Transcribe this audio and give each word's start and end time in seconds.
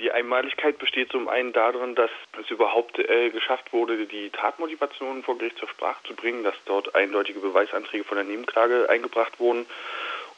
Die 0.00 0.10
Einmaligkeit 0.10 0.78
besteht 0.78 1.12
zum 1.12 1.28
einen 1.28 1.52
darin, 1.52 1.94
dass 1.94 2.10
es 2.40 2.50
überhaupt 2.50 2.98
äh, 2.98 3.30
geschafft 3.30 3.72
wurde, 3.72 4.06
die 4.06 4.30
Tatmotivation 4.30 5.22
vor 5.22 5.38
Gericht 5.38 5.58
zur 5.58 5.68
Sprache 5.68 6.02
zu 6.04 6.14
bringen, 6.14 6.42
dass 6.42 6.54
dort 6.64 6.96
eindeutige 6.96 7.38
Beweisanträge 7.38 8.02
von 8.02 8.16
der 8.16 8.24
Nebenklage 8.24 8.88
eingebracht 8.88 9.38
wurden 9.38 9.66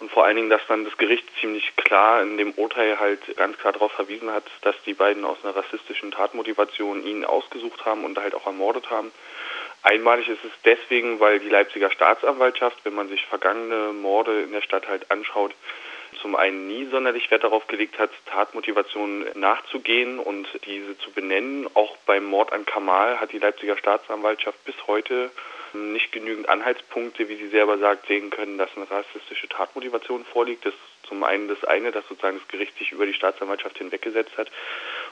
und 0.01 0.11
vor 0.11 0.25
allen 0.25 0.37
Dingen, 0.37 0.51
dass 0.51 0.67
dann 0.67 0.85
das 0.85 0.97
Gericht 0.97 1.25
ziemlich 1.41 1.77
klar 1.77 2.23
in 2.23 2.39
dem 2.39 2.53
Urteil 2.53 2.99
halt 2.99 3.37
ganz 3.37 3.57
klar 3.59 3.73
darauf 3.75 3.93
verwiesen 3.93 4.31
hat, 4.31 4.45
dass 4.63 4.74
die 4.85 4.95
beiden 4.95 5.24
aus 5.24 5.38
einer 5.43 5.54
rassistischen 5.54 6.11
Tatmotivation 6.11 7.04
ihn 7.04 7.25
ausgesucht 7.25 7.85
haben 7.85 8.04
und 8.04 8.19
halt 8.19 8.35
auch 8.35 8.47
ermordet 8.47 8.91
haben. 8.91 9.13
Einmalig 9.83 10.29
ist 10.29 10.45
es 10.45 10.53
deswegen, 10.65 11.21
weil 11.21 11.38
die 11.38 11.49
Leipziger 11.49 11.91
Staatsanwaltschaft, 11.91 12.79
wenn 12.85 12.95
man 12.95 13.09
sich 13.09 13.25
vergangene 13.27 13.93
Morde 13.93 14.43
in 14.43 14.53
der 14.53 14.63
Stadt 14.63 14.88
halt 14.88 15.11
anschaut, 15.11 15.53
zum 16.20 16.37
einen 16.37 16.66
nie 16.66 16.87
sonderlich 16.87 17.30
Wert 17.30 17.45
darauf 17.45 17.66
gelegt 17.66 17.98
hat, 17.98 18.10
Tatmotivationen 18.27 19.27
nachzugehen 19.34 20.19
und 20.19 20.47
diese 20.66 20.98
zu 20.98 21.10
benennen. 21.12 21.69
Auch 21.74 21.96
beim 22.06 22.24
Mord 22.24 22.52
an 22.52 22.66
Kamal 22.66 23.20
hat 23.20 23.33
die 23.33 23.38
Leipziger 23.38 23.77
Staatsanwaltschaft 23.77 24.64
bis 24.64 24.74
heute 24.86 25.30
nicht 25.73 26.12
genügend 26.12 26.48
Anhaltspunkte, 26.48 27.28
wie 27.28 27.36
sie 27.36 27.48
selber 27.48 27.78
sagt, 27.78 28.06
sehen 28.06 28.30
können, 28.30 28.59
dass 28.59 28.70
eine 28.77 28.91
rassistische 28.91 29.48
Tatmotivation 29.48 30.24
vorliegt. 30.24 30.66
Das 30.66 30.74
ist 30.74 31.09
zum 31.09 31.23
einen 31.24 31.48
das 31.48 31.62
eine, 31.64 31.92
dass 31.92 32.06
sozusagen 32.09 32.38
das 32.38 32.48
Gericht 32.48 32.77
sich 32.78 32.92
über 32.92 33.06
die 33.06 33.14
Staatsanwaltschaft 33.14 33.78
hinweggesetzt 33.78 34.36
hat. 34.36 34.50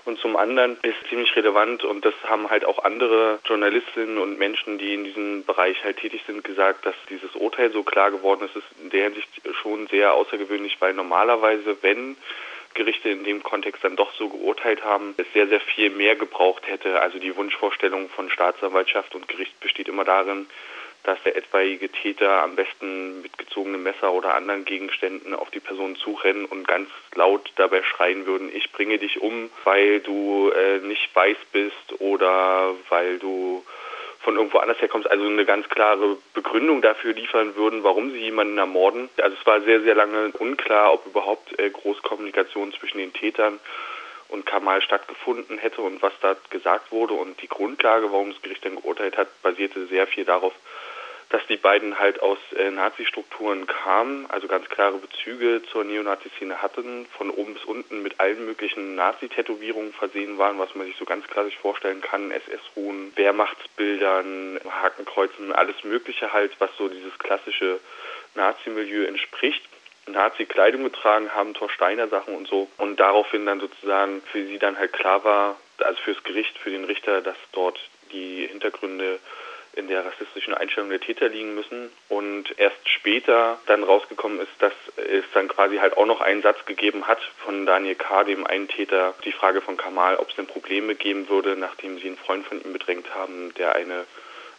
Und 0.09 0.19
zum 0.21 0.39
anderen 0.39 0.79
ist 0.81 0.97
ziemlich 1.11 1.37
relevant, 1.37 1.85
und 1.85 2.03
das 2.03 2.15
haben 2.25 2.49
halt 2.49 2.65
auch 2.65 2.83
andere 2.83 3.41
Journalistinnen 3.45 4.17
und 4.17 4.39
Menschen, 4.39 4.79
die 4.79 4.95
in 4.95 5.05
diesem 5.05 5.45
Bereich 5.45 5.85
halt 5.85 5.99
tätig 5.99 6.23
sind, 6.27 6.45
gesagt, 6.45 6.87
dass 6.87 6.95
dieses 7.11 7.35
Urteil 7.35 7.71
so 7.73 7.83
klar 7.83 8.11
geworden 8.11 8.47
ist, 8.47 8.57
ist 8.57 8.65
in 8.83 8.89
der 8.89 9.05
Hinsicht 9.05 9.29
schon 9.61 9.87
sehr 9.89 10.15
außergewöhnlich, 10.15 10.79
weil 10.81 10.95
normalerweise, 10.95 11.77
wenn 11.83 12.17
Gerichte 12.73 13.11
in 13.11 13.25
dem 13.25 13.43
Kontext 13.43 13.85
dann 13.85 13.97
doch 13.97 14.15
so 14.15 14.31
geurteilt 14.31 14.83
haben, 14.83 15.13
es 15.19 15.27
sehr, 15.35 15.47
sehr 15.47 15.61
viel 15.61 15.91
mehr 15.91 16.17
gebraucht 16.17 16.67
hätte. 16.67 17.03
Also 17.03 17.19
die 17.19 17.37
Wunschvorstellung 17.37 18.09
von 18.09 18.31
Staatsanwaltschaft 18.31 19.15
und 19.15 19.29
Gericht 19.29 19.61
besteht 19.61 19.89
immer 19.89 20.05
darin, 20.05 20.47
dass 21.09 21.23
der 21.23 21.37
etwaige 21.37 21.89
Täter 21.89 22.43
am 22.43 22.55
besten 22.55 23.23
mit 23.23 23.39
gezogenem 23.39 23.83
Messer 23.83 24.13
oder 24.13 24.35
anderen 24.35 24.67
Gegenständen 24.67 25.35
auf 25.35 25.51
die 25.51 25.59
Person 25.59 25.97
zurennen 25.97 26.45
und 26.45 26.69
ganz 26.69 26.91
laut 27.15 27.51
dabei 27.57 27.83
schreien 27.83 28.27
würden, 28.27 28.55
ich 28.55 28.71
bringe 28.73 28.99
dich 28.99 29.19
um, 29.23 29.49
weil 29.65 30.01
du 30.01 30.51
äh, 30.51 30.81
nicht 30.87 31.09
weiß 31.17 31.39
bist 31.51 32.01
oder 32.01 32.75
weil 32.91 33.19
du 33.19 33.65
von 34.21 34.37
irgendwo 34.37 34.59
anders 34.59 34.79
herkommst, 34.83 35.11
also 35.11 35.25
eine 35.25 35.47
ganz 35.47 35.67
klare 35.71 36.19
Begründung 36.35 36.83
dafür 36.83 37.15
liefern 37.15 37.57
würden, 37.57 37.85
warum 37.85 38.11
sie 38.11 38.19
jemanden 38.19 38.59
ermorden. 38.59 39.09
Also 39.17 39.35
es 39.41 39.47
war 39.47 39.63
sehr, 39.63 39.81
sehr 39.81 39.95
lange 39.95 40.33
unklar, 40.39 40.93
ob 40.93 41.07
überhaupt 41.07 41.59
äh, 41.59 41.71
Großkommunikation 41.71 42.75
zwischen 42.75 42.99
den 42.99 43.15
Tätern 43.15 43.59
und 44.29 44.45
Kamal 44.45 44.83
stattgefunden 44.83 45.59
hätte 45.59 45.81
und 45.81 46.03
was 46.03 46.13
da 46.21 46.37
gesagt 46.51 46.93
wurde. 46.93 47.15
Und 47.15 47.41
die 47.41 47.49
Grundlage, 47.49 48.13
warum 48.13 48.33
das 48.33 48.43
Gericht 48.43 48.65
dann 48.65 48.77
geurteilt 48.77 49.17
hat, 49.17 49.29
basierte 49.43 49.87
sehr 49.87 50.07
viel 50.07 50.25
darauf, 50.25 50.53
dass 51.31 51.47
die 51.47 51.57
beiden 51.57 51.99
halt 51.99 52.23
aus 52.23 52.39
äh, 52.57 52.71
Nazi-Strukturen 52.71 53.67
kamen, 53.67 54.27
also 54.31 54.49
ganz 54.49 54.69
klare 54.69 54.97
Bezüge 54.97 55.63
zur 55.71 55.85
Neonazi-Szene 55.85 56.63
hatten, 56.63 57.07
von 57.17 57.31
oben 57.31 57.55
bis 57.55 57.65
unten 57.65 58.03
mit 58.03 58.19
allen 58.19 58.47
möglichen 58.47 58.95
Nazi-Tätowierungen 58.95 59.93
versehen 59.93 60.39
waren, 60.39 60.59
was 60.59 60.75
man 60.75 60.87
sich 60.87 60.97
so 60.97 61.05
ganz 61.05 61.27
klar 61.27 61.45
sich 61.45 61.57
vorstellen 61.59 62.01
kann, 62.01 62.31
SS-Ruhen, 62.31 63.13
Wehrmachtsbildern, 63.17 64.61
Hakenkreuzen, 64.71 65.53
alles 65.53 65.85
Mögliche 65.85 66.33
halt, 66.33 66.53
was 66.61 66.71
so 66.79 66.89
dieses 66.89 67.19
klassische 67.19 67.79
Nazi-Milieu 68.35 69.05
entspricht. 69.05 69.63
Nazi-Kleidung 70.07 70.85
getragen 70.85 71.35
haben, 71.35 71.53
Torsteiner 71.53 72.09
Sachen 72.09 72.35
und 72.35 72.49
so. 72.49 72.69
Und 72.79 72.99
daraufhin 72.99 73.45
dann 73.45 73.61
sozusagen 73.61 74.23
für 74.33 74.43
sie 74.47 74.59
dann 74.59 74.79
halt 74.79 74.95
klar 74.95 75.23
war, 75.25 75.57
also 75.79 76.01
fürs 76.01 76.23
Gericht, 76.25 76.57
für 76.57 76.71
den 76.71 76.85
Richter, 76.85 77.21
dass 77.21 77.37
dort 77.53 77.79
die 78.13 78.47
Hintergründe 78.47 79.19
in 79.75 79.89
der 79.89 80.05
rassistischen 80.05 80.55
Einstellung 80.55 80.91
der 80.91 81.01
Täter 81.01 81.29
liegen 81.29 81.55
müssen. 81.55 81.91
Und 82.09 82.59
erst 82.59 82.89
später 82.89 83.59
dann 83.67 83.85
rausgekommen 83.85 84.41
ist, 84.41 84.53
dass 84.59 84.73
es 84.97 85.25
dann 85.35 85.49
quasi 85.49 85.77
halt 85.77 85.97
auch 85.97 86.07
noch 86.07 86.21
einen 86.21 86.43
Satz 86.43 86.65
gegeben 86.67 87.07
hat 87.07 87.21
von 87.45 87.67
Daniel 87.67 87.95
K., 87.95 88.25
dem 88.25 88.47
einen 88.47 88.69
Täter, 88.69 89.15
die 89.25 89.33
Frage 89.33 89.61
von 89.61 89.77
Kamal, 89.77 90.17
ob 90.17 90.31
es 90.31 90.37
denn 90.37 90.47
Probleme 90.47 90.95
geben 90.95 91.29
würde, 91.29 91.57
nachdem 91.57 91.99
sie 91.99 92.09
einen 92.09 92.17
Freund 92.17 92.47
von 92.47 92.63
ihm 92.63 92.73
bedrängt 92.73 93.15
haben, 93.15 93.53
der 93.55 93.75
eine 93.75 94.07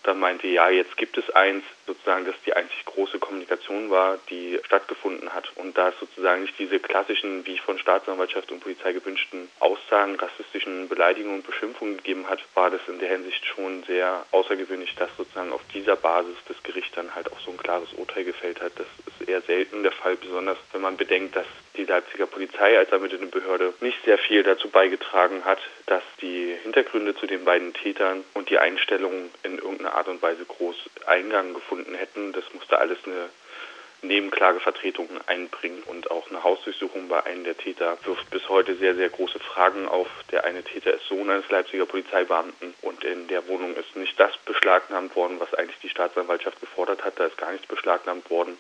dann 0.04 0.20
meinte, 0.20 0.48
ja, 0.48 0.70
jetzt 0.70 0.96
gibt 0.98 1.18
es 1.18 1.30
eins, 1.32 1.64
sozusagen, 1.86 2.26
dass 2.26 2.36
die 2.46 2.54
einzig 2.54 2.86
große 2.86 3.20
Kommunikation 3.20 3.90
war, 3.90 4.20
die 4.30 4.60
stattgefunden 4.64 5.34
hat. 5.34 5.52
Und 5.56 5.78
da 5.78 5.90
es 5.90 6.00
sozusagen 6.00 6.44
nicht 6.44 6.58
diese 6.60 6.80
klassischen, 6.80 7.46
wie 7.46 7.58
von 7.58 7.80
Staatsanwaltschaft 7.80 8.52
und 8.52 8.62
Polizei 8.62 8.94
gewünschten 8.94 9.50
Aussagen, 9.60 10.16
rassistischen 10.16 10.88
Beleidigungen 10.88 11.40
und 11.40 11.48
Beschimpfungen 11.48 11.98
gegeben 11.98 12.30
hat, 12.30 12.40
war 12.54 12.70
das 12.70 12.82
in 12.88 13.00
der 13.00 13.10
Hinsicht 13.10 13.46
schon 13.46 13.84
sehr 13.84 14.26
außergewöhnlich, 14.32 14.96
dass 14.96 15.10
sozusagen 15.18 15.52
auf 15.52 15.62
dieser 15.74 15.96
Basis 15.96 16.38
das 16.48 16.62
Gericht 16.64 16.96
dann 16.96 17.14
halt 17.16 17.32
auch 17.32 17.40
so 17.40 17.52
ein 17.52 17.58
klares 17.58 17.92
Urteil 17.94 18.24
gefällt 18.24 18.62
hat. 18.62 18.74
Das 18.76 18.88
ist 19.08 19.28
eher 19.28 19.42
selten 19.42 19.84
der 19.84 19.92
Fall, 19.92 20.16
besonders 20.16 20.58
wenn 20.72 20.82
man 20.82 20.98
bedenkt, 20.98 21.36
dass 21.36 21.46
die 21.76 21.86
Leipziger 21.86 22.28
Polizei 22.28 22.78
als 22.78 22.92
ermittelnde 22.92 23.28
Behörde 23.28 23.74
nicht 23.82 24.04
sehr 24.06 24.18
viel 24.18 24.44
dazu 24.44 24.70
beigetragen 24.70 25.46
hat, 25.46 25.60
dass 25.90 26.04
die 26.22 26.56
Hintergründe 26.62 27.16
zu 27.16 27.26
den 27.26 27.44
beiden 27.46 27.74
Tätern 27.74 28.24
und 28.36 28.50
die 28.52 28.60
Einstellung 28.60 29.32
in 29.42 29.58
irgendeiner 29.58 29.96
Art 29.96 30.08
und 30.08 30.22
Weise 30.22 30.46
groß 30.46 30.76
Eingang 31.08 31.56
gefunden 31.56 31.96
hätten. 31.96 32.32
Das 32.32 32.44
musste 32.54 32.78
alles 32.78 33.00
eine 33.06 33.30
Nebenklagevertretung 34.04 35.10
einbringen 35.26 35.82
und 35.88 36.12
auch 36.12 36.30
eine 36.30 36.44
Hausdurchsuchung 36.44 37.08
bei 37.08 37.26
einem 37.26 37.44
der 37.44 37.58
Täter 37.58 37.98
wirft 38.06 38.30
bis 38.30 38.48
heute 38.50 38.76
sehr, 38.76 38.94
sehr 38.94 39.10
große 39.10 39.40
Fragen 39.40 39.88
auf. 39.88 40.08
Der 40.32 40.46
eine 40.46 40.64
Täter 40.64 40.94
ist 40.94 41.08
Sohn 41.08 41.30
eines 41.30 41.50
Leipziger 41.50 41.88
Polizeibeamten 41.88 42.76
und 42.84 43.04
in 43.04 43.28
der 43.28 43.48
Wohnung 43.48 43.76
ist 43.76 43.96
nicht 43.96 44.18
das 44.20 44.38
beschlagnahmt 44.46 45.16
worden, 45.16 45.40
was 45.40 45.56
eigentlich 45.56 45.80
die 45.80 45.90
Staatsanwaltschaft 45.90 46.60
gefordert 46.60 47.04
hat. 47.04 47.20
Da 47.20 47.26
ist 47.26 47.38
gar 47.38 47.52
nichts 47.52 47.68
beschlagnahmt 47.68 48.30
worden 48.30 48.58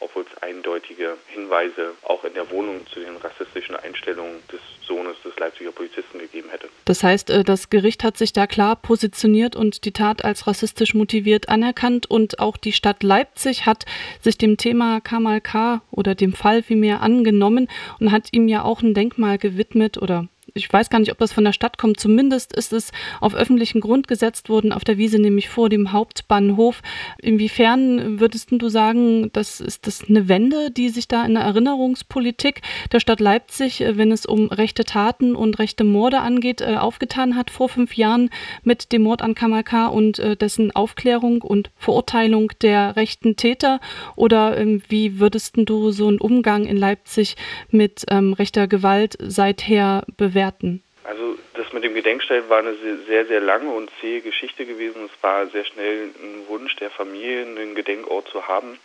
obwohl 0.00 0.24
es 0.24 0.42
eindeutige 0.42 1.16
Hinweise 1.28 1.92
auch 2.02 2.24
in 2.24 2.34
der 2.34 2.50
Wohnung 2.50 2.86
zu 2.92 3.00
den 3.00 3.16
rassistischen 3.16 3.76
Einstellungen 3.76 4.42
des 4.50 4.60
Sohnes 4.86 5.16
des 5.24 5.38
Leipziger 5.38 5.70
Polizisten 5.70 6.18
gegeben 6.18 6.48
hätte. 6.50 6.68
Das 6.84 7.02
heißt, 7.04 7.30
äh, 7.30 7.44
das 7.44 7.70
Gericht 7.70 8.02
hat 8.02 8.16
sich 8.16 8.32
da 8.32 8.46
klar 8.46 8.76
positioniert 8.76 9.54
und 9.54 9.84
die 9.84 9.92
Tat 9.92 10.24
als 10.24 10.46
rassistisch 10.46 10.94
motiviert 10.94 11.48
anerkannt 11.48 12.10
und 12.10 12.40
auch 12.40 12.56
die 12.56 12.72
Stadt 12.72 13.02
Leipzig 13.02 13.66
hat 13.66 13.84
sich 14.20 14.36
dem 14.38 14.56
Thema 14.56 15.00
Kamal 15.00 15.40
K. 15.40 15.82
oder 15.90 16.14
dem 16.14 16.32
Fall 16.32 16.62
vielmehr 16.62 17.02
angenommen 17.02 17.68
und 18.00 18.10
hat 18.10 18.32
ihm 18.32 18.48
ja 18.48 18.62
auch 18.64 18.82
ein 18.82 18.94
Denkmal 18.94 19.38
gewidmet 19.38 19.98
oder 19.98 20.28
ich 20.54 20.72
weiß 20.72 20.90
gar 20.90 20.98
nicht, 20.98 21.12
ob 21.12 21.18
das 21.18 21.32
von 21.32 21.44
der 21.44 21.52
Stadt 21.52 21.78
kommt. 21.78 22.00
Zumindest 22.00 22.54
ist 22.54 22.72
es 22.72 22.92
auf 23.20 23.34
öffentlichen 23.34 23.80
Grund 23.80 24.08
gesetzt 24.08 24.48
worden, 24.48 24.72
auf 24.72 24.84
der 24.84 24.98
Wiese, 24.98 25.18
nämlich 25.18 25.48
vor 25.48 25.68
dem 25.68 25.92
Hauptbahnhof. 25.92 26.82
Inwiefern 27.20 28.20
würdest 28.20 28.50
du 28.50 28.68
sagen, 28.68 29.30
das 29.32 29.60
ist 29.60 29.86
das 29.86 30.08
eine 30.08 30.28
Wende, 30.28 30.70
die 30.70 30.88
sich 30.88 31.08
da 31.08 31.24
in 31.24 31.34
der 31.34 31.44
Erinnerungspolitik 31.44 32.62
der 32.92 33.00
Stadt 33.00 33.20
Leipzig, 33.20 33.80
äh, 33.80 33.96
wenn 33.96 34.12
es 34.12 34.26
um 34.26 34.48
rechte 34.48 34.84
Taten 34.84 35.36
und 35.36 35.58
rechte 35.58 35.84
Morde 35.84 36.20
angeht, 36.20 36.60
äh, 36.60 36.76
aufgetan 36.76 37.36
hat 37.36 37.50
vor 37.50 37.68
fünf 37.68 37.94
Jahren 37.94 38.30
mit 38.62 38.92
dem 38.92 39.02
Mord 39.02 39.22
an 39.22 39.34
Kamal 39.34 39.64
K. 39.64 39.86
und 39.86 40.18
äh, 40.18 40.36
dessen 40.36 40.70
Aufklärung 40.74 41.42
und 41.42 41.70
Verurteilung 41.76 42.52
der 42.62 42.96
rechten 42.96 43.36
Täter? 43.36 43.80
Oder 44.16 44.58
ähm, 44.58 44.82
wie 44.88 45.20
würdest 45.20 45.54
du 45.56 45.90
so 45.90 46.08
einen 46.08 46.18
Umgang 46.18 46.64
in 46.64 46.76
Leipzig 46.76 47.36
mit 47.70 48.04
ähm, 48.10 48.32
rechter 48.32 48.66
Gewalt 48.66 49.16
seither 49.20 50.04
bewerten? 50.16 50.39
Bewerten? 50.40 50.82
Also 51.04 51.36
das 51.54 51.72
mit 51.72 51.82
dem 51.82 51.94
Gedenkstein 51.94 52.48
war 52.48 52.58
eine 52.58 52.74
sehr, 53.06 53.26
sehr 53.26 53.40
lange 53.40 53.70
und 53.70 53.90
zähe 54.00 54.20
Geschichte 54.20 54.66
gewesen. 54.66 55.04
Es 55.06 55.22
war 55.22 55.46
sehr 55.46 55.64
schnell 55.64 56.10
ein 56.22 56.48
Wunsch 56.48 56.76
der 56.76 56.90
Familie, 56.90 57.42
einen 57.42 57.74
Gedenkort 57.74 58.28
zu 58.28 58.46
haben. 58.46 58.78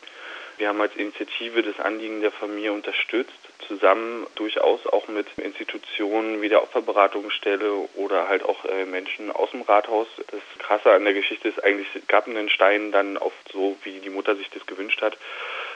Wir 0.58 0.70
haben 0.70 0.80
als 0.80 0.96
Initiative 0.96 1.64
das 1.64 1.78
Anliegen 1.82 2.22
der 2.22 2.32
Familie 2.32 2.72
unterstützt, 2.72 3.34
zusammen 3.68 4.26
durchaus 4.36 4.88
auch 4.88 5.10
mit 5.10 5.28
Institutionen 5.38 6.42
wie 6.42 6.48
der 6.48 6.64
Opferberatungsstelle 6.64 7.74
oder 7.96 8.30
halt 8.30 8.44
auch 8.44 8.64
äh, 8.64 8.86
Menschen 8.86 9.32
aus 9.32 9.52
dem 9.52 9.64
Rathaus. 9.64 10.08
Das 10.32 10.40
Krasse 10.60 10.94
an 10.94 11.04
der 11.04 11.14
Geschichte 11.14 11.50
ist 11.50 11.62
eigentlich, 11.62 11.88
es 11.94 12.08
gab 12.08 12.28
einen 12.28 12.50
Stein 12.50 12.94
dann 12.94 13.18
oft 13.18 13.52
so, 13.52 13.76
wie 13.84 14.00
die 14.00 14.10
Mutter 14.10 14.38
sich 14.38 14.50
das 14.50 14.66
gewünscht 14.66 15.02
hat. 15.02 15.18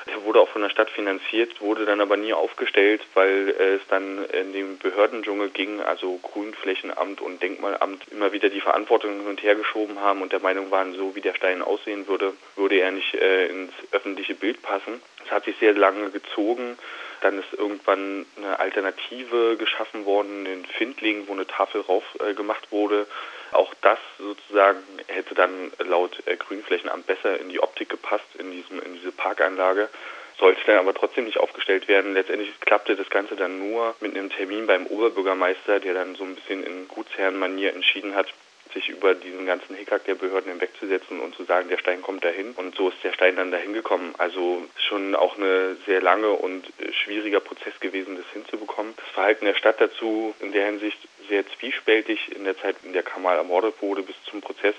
Der 0.07 0.23
wurde 0.23 0.39
auch 0.39 0.49
von 0.49 0.61
der 0.61 0.69
Stadt 0.69 0.89
finanziert, 0.89 1.61
wurde 1.61 1.85
dann 1.85 2.01
aber 2.01 2.17
nie 2.17 2.33
aufgestellt, 2.33 3.01
weil 3.13 3.49
es 3.49 3.81
dann 3.89 4.25
in 4.25 4.53
den 4.53 4.77
Behördendschungel 4.77 5.49
ging, 5.49 5.81
also 5.81 6.17
Grünflächenamt 6.17 7.21
und 7.21 7.41
Denkmalamt 7.41 8.07
immer 8.11 8.31
wieder 8.31 8.49
die 8.49 8.61
Verantwortung 8.61 9.11
hin 9.19 9.27
und 9.27 9.43
her 9.43 9.55
geschoben 9.55 9.99
haben 9.99 10.21
und 10.21 10.31
der 10.31 10.39
Meinung 10.39 10.71
waren, 10.71 10.93
so 10.93 11.15
wie 11.15 11.21
der 11.21 11.35
Stein 11.35 11.61
aussehen 11.61 12.07
würde, 12.07 12.33
würde 12.55 12.75
er 12.75 12.91
nicht 12.91 13.13
äh, 13.13 13.47
ins 13.47 13.73
öffentliche 13.91 14.35
Bild 14.35 14.61
passen. 14.61 15.01
Es 15.25 15.31
hat 15.31 15.45
sich 15.45 15.57
sehr 15.57 15.73
lange 15.73 16.09
gezogen. 16.09 16.77
Dann 17.21 17.37
ist 17.37 17.53
irgendwann 17.53 18.25
eine 18.37 18.59
Alternative 18.59 19.57
geschaffen 19.57 20.05
worden 20.05 20.45
in 20.45 20.65
Findlingen, 20.65 21.27
wo 21.27 21.33
eine 21.33 21.45
Tafel 21.45 21.81
rauf 21.81 22.03
äh, 22.25 22.33
gemacht 22.33 22.71
wurde. 22.71 23.07
Auch 23.51 23.73
das 23.81 23.99
sozusagen 24.17 24.79
hätte 25.07 25.35
dann 25.35 25.71
laut 25.79 26.21
äh, 26.25 26.35
Grünflächenamt 26.35 27.07
besser 27.07 27.39
in 27.39 27.49
die 27.49 27.61
Optik 27.61 27.89
gepasst, 27.89 28.25
in, 28.37 28.51
diesem, 28.51 28.81
in 28.81 28.95
diese 28.95 29.11
Parkanlage. 29.11 29.89
sollte 30.37 30.61
dann 30.65 30.77
aber 30.77 30.93
trotzdem 30.93 31.25
nicht 31.25 31.39
aufgestellt 31.39 31.87
werden. 31.87 32.13
Letztendlich 32.13 32.57
klappte 32.61 32.95
das 32.95 33.09
Ganze 33.09 33.35
dann 33.35 33.59
nur 33.59 33.95
mit 33.99 34.15
einem 34.15 34.29
Termin 34.29 34.67
beim 34.67 34.85
Oberbürgermeister, 34.87 35.79
der 35.79 35.93
dann 35.93 36.15
so 36.15 36.23
ein 36.23 36.35
bisschen 36.35 36.63
in 36.63 36.87
Gutsherrenmanier 36.87 37.73
entschieden 37.73 38.15
hat, 38.15 38.27
sich 38.73 38.89
über 38.89 39.15
diesen 39.15 39.45
ganzen 39.45 39.75
Hickhack 39.75 40.05
der 40.05 40.15
Behörden 40.15 40.51
hinwegzusetzen 40.51 41.19
und 41.19 41.35
zu 41.35 41.43
sagen, 41.43 41.69
der 41.69 41.77
Stein 41.77 42.01
kommt 42.01 42.23
dahin. 42.23 42.51
Und 42.51 42.75
so 42.75 42.89
ist 42.89 43.03
der 43.03 43.13
Stein 43.13 43.35
dann 43.35 43.51
dahin 43.51 43.73
gekommen. 43.73 44.13
Also 44.17 44.63
schon 44.77 45.15
auch 45.15 45.37
eine 45.37 45.75
sehr 45.85 46.01
lange 46.01 46.29
und 46.29 46.67
äh, 46.79 46.93
schwieriger 46.93 47.39
Prozess 47.39 47.79
gewesen, 47.79 48.15
das 48.15 48.25
hinzubekommen. 48.31 48.93
Das 48.95 49.07
Verhalten 49.09 49.45
der 49.45 49.55
Stadt 49.55 49.81
dazu 49.81 50.35
in 50.39 50.51
der 50.51 50.65
Hinsicht 50.65 50.99
sehr 51.29 51.45
zwiespältig. 51.57 52.35
In 52.35 52.43
der 52.43 52.57
Zeit, 52.57 52.75
in 52.83 52.93
der 52.93 53.03
Kamal 53.03 53.37
ermordet 53.37 53.75
wurde, 53.81 54.01
bis 54.01 54.15
zum 54.25 54.41
Prozess 54.41 54.75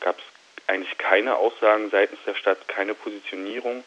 gab 0.00 0.18
es 0.18 0.24
eigentlich 0.68 0.96
keine 0.98 1.36
Aussagen 1.36 1.90
seitens 1.90 2.20
der 2.26 2.34
Stadt, 2.34 2.68
keine 2.68 2.94
Positionierung. 2.94 3.82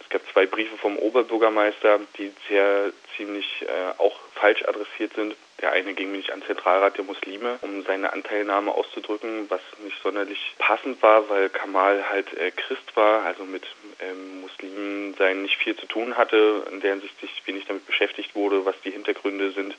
Es 0.00 0.10
gab 0.10 0.22
zwei 0.32 0.46
Briefe 0.46 0.76
vom 0.76 0.98
Oberbürgermeister, 0.98 2.00
die 2.18 2.32
sehr 2.48 2.92
ziemlich 3.16 3.46
äh, 3.62 3.98
auch 3.98 4.16
falsch 4.34 4.62
adressiert 4.64 5.14
sind. 5.14 5.34
Der 5.60 5.72
eine 5.72 5.94
ging 5.94 6.12
nämlich 6.12 6.32
an 6.32 6.42
Zentralrat 6.42 6.96
der 6.98 7.04
Muslime, 7.04 7.58
um 7.62 7.82
seine 7.82 8.12
Anteilnahme 8.12 8.72
auszudrücken, 8.72 9.48
was 9.48 9.60
nicht 9.82 10.00
sonderlich 10.02 10.54
passend 10.58 11.02
war, 11.02 11.28
weil 11.30 11.48
Kamal 11.48 12.08
halt 12.08 12.32
äh, 12.34 12.50
Christ 12.50 12.94
war, 12.94 13.24
also 13.24 13.44
mit 13.44 13.64
ähm, 14.00 14.42
Muslimen 14.42 15.14
sein 15.14 15.42
nicht 15.42 15.56
viel 15.56 15.74
zu 15.74 15.86
tun 15.86 16.16
hatte, 16.16 16.64
in 16.70 16.80
der 16.80 16.98
sich 16.98 17.10
wenig 17.46 17.64
damit 17.66 17.86
beschäftigt 17.86 18.34
wurde, 18.34 18.64
was 18.64 18.78
die 18.82 18.90
Hintergründe 18.90 19.52
sind. 19.52 19.74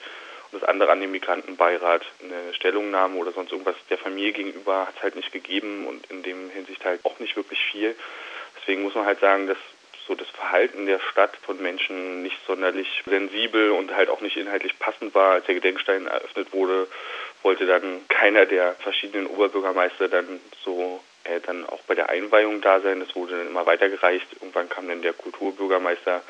Und 0.52 0.62
das 0.62 0.70
andere 0.70 0.92
an 0.92 1.02
den 1.02 1.12
Migrantenbeirat, 1.12 2.04
eine 2.24 2.54
Stellungnahme 2.54 3.18
oder 3.18 3.32
sonst 3.32 3.52
irgendwas 3.52 3.76
der 3.90 3.98
Familie 3.98 4.32
gegenüber 4.32 4.88
hat 4.88 4.96
es 4.98 5.04
halt 5.04 5.16
nicht 5.16 5.32
gegeben 5.32 5.86
und 5.88 6.10
in 6.10 6.24
dem 6.24 6.50
Hinsicht 6.50 6.84
halt 6.86 7.04
auch 7.04 7.20
nicht 7.20 7.36
wirklich 7.36 7.60
viel. 7.60 7.96
Deswegen 8.60 8.84
muss 8.84 8.96
man 8.96 9.06
halt 9.06 9.20
sagen, 9.20 9.48
dass 9.48 9.58
so 10.08 10.16
das 10.16 10.30
Verhalten 10.30 10.86
der 10.86 11.00
Stadt 11.12 11.36
von 11.38 11.62
Menschen 11.62 12.24
nicht 12.24 12.38
sonderlich 12.48 13.04
sensibel 13.06 13.72
und 13.72 13.94
halt 13.94 14.10
auch 14.10 14.22
nicht 14.22 14.38
inhaltlich 14.38 14.80
passend 14.80 15.14
war. 15.14 15.34
Als 15.34 15.46
der 15.46 15.56
Gedenkstein 15.56 16.08
eröffnet 16.08 16.54
wurde, 16.54 16.88
wollte 17.44 17.66
dann 17.66 18.08
keiner 18.08 18.46
der 18.46 18.74
verschiedenen 18.76 19.28
Oberbürgermeister 19.28 20.08
dann 20.08 20.40
so 20.64 21.04
äh, 21.30 21.40
dann 21.46 21.66
auch 21.66 21.82
bei 21.88 21.96
der 21.96 22.10
Einweihung 22.10 22.62
da 22.62 22.80
sein. 22.80 23.00
Das 23.00 23.16
wurde 23.16 23.38
dann 23.38 23.48
immer 23.48 23.66
weitergereicht. 23.66 24.28
Irgendwann 24.34 24.70
kam 24.70 24.88
dann 24.88 25.02
der 25.02 25.14
Kulturbürgermeister 25.14 26.22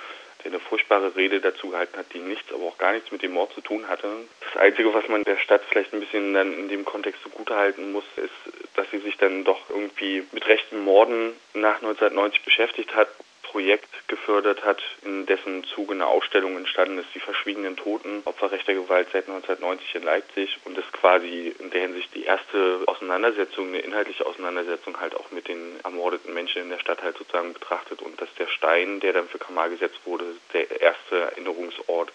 der 0.44 0.52
eine 0.52 0.60
furchtbare 0.60 1.16
Rede 1.16 1.42
dazu 1.42 1.70
gehalten 1.70 1.98
hat, 1.98 2.14
die 2.14 2.20
nichts, 2.20 2.52
aber 2.54 2.64
auch 2.64 2.78
gar 2.78 2.94
nichts 2.94 3.12
mit 3.12 3.22
dem 3.22 3.34
Mord 3.34 3.54
zu 3.54 3.62
tun 3.62 3.88
hatte. 3.88 4.08
Das 4.42 4.62
Einzige, 4.62 4.94
was 4.94 5.08
man 5.08 5.24
der 5.24 5.38
Stadt 5.38 5.62
vielleicht 5.68 5.94
ein 5.94 6.00
bisschen 6.00 6.34
dann 6.34 6.54
in 6.54 6.70
dem 6.70 6.86
Kontext 6.86 7.22
zugutehalten 7.24 7.92
muss, 7.92 8.06
ist, 8.18 8.32
dass 8.76 8.90
sie 8.92 9.00
sich 9.00 9.18
dann 9.18 9.44
doch 9.44 9.70
irgendwie 9.70 10.24
mit 10.32 10.48
rechten 10.48 10.84
Morden 10.84 11.34
nach 11.54 11.78
1990 11.82 12.44
beschäftigt 12.44 12.96
hat, 12.96 13.10
Projekt 13.58 14.08
gefördert 14.08 14.64
hat, 14.64 14.84
in 15.02 15.26
dessen 15.26 15.64
Zuge 15.64 15.94
eine 15.94 16.06
Ausstellung 16.06 16.58
entstanden 16.58 17.00
ist, 17.00 17.08
die 17.16 17.20
verschwiegenen 17.20 17.76
Toten, 17.76 18.22
Opfer 18.26 18.52
rechter 18.52 18.76
Gewalt 18.76 19.08
seit 19.12 19.28
1990 19.28 19.96
in 19.96 20.04
Leipzig 20.04 20.60
und 20.66 20.78
das 20.78 20.86
quasi 20.92 21.56
in 21.58 21.72
der 21.72 21.82
Hinsicht 21.82 22.14
die 22.14 22.26
erste 22.26 22.84
Auseinandersetzung, 22.86 23.70
eine 23.70 23.80
inhaltliche 23.80 24.28
Auseinandersetzung 24.28 25.00
halt 25.00 25.16
auch 25.16 25.32
mit 25.32 25.48
den 25.48 25.80
ermordeten 25.84 26.36
Menschen 26.36 26.62
in 26.62 26.70
der 26.70 26.78
Stadt 26.78 27.02
halt 27.02 27.18
sozusagen 27.18 27.54
betrachtet 27.54 28.04
und 28.04 28.22
dass 28.22 28.32
der 28.36 28.46
Stein, 28.46 29.00
der 29.00 29.14
dann 29.14 29.28
für 29.28 29.40
Kamal 29.40 29.72
gesetzt 29.72 30.02
wurde, 30.06 30.26
der 30.54 30.80
erste 30.80 31.20
Erinnerungsort 31.22 32.12